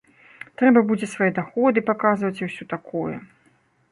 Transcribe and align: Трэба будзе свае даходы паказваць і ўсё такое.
Трэба 0.61 0.79
будзе 0.91 1.09
свае 1.09 1.27
даходы 1.39 1.83
паказваць 1.89 2.33
і 2.41 2.47
ўсё 2.49 2.63
такое. 2.75 3.15